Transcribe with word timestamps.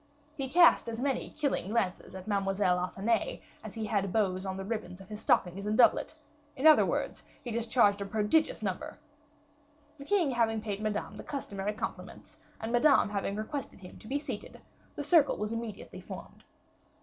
He 0.35 0.49
cast 0.49 0.89
as 0.89 0.99
many 0.99 1.29
killing 1.29 1.69
glances 1.69 2.15
at 2.15 2.25
Mademoiselle 2.27 2.79
Athenais 2.79 3.39
as 3.63 3.75
he 3.75 3.85
had 3.85 4.11
bows 4.11 4.47
of 4.47 4.57
ribbons 4.67 4.99
on 4.99 5.05
his 5.05 5.21
stockings 5.21 5.67
and 5.67 5.77
doublet; 5.77 6.15
in 6.55 6.65
other 6.65 6.83
words 6.87 7.21
he 7.43 7.51
discharged 7.51 8.01
a 8.01 8.05
prodigious 8.07 8.63
number. 8.63 8.97
The 9.99 10.05
king 10.05 10.31
having 10.31 10.59
paid 10.59 10.81
Madame 10.81 11.17
the 11.17 11.23
customary 11.23 11.73
compliments, 11.73 12.39
and 12.59 12.71
Madame 12.71 13.09
having 13.11 13.35
requested 13.35 13.81
him 13.81 13.99
to 13.99 14.07
be 14.07 14.17
seated, 14.17 14.59
the 14.95 15.03
circle 15.03 15.37
was 15.37 15.53
immediately 15.53 16.01
formed. 16.01 16.45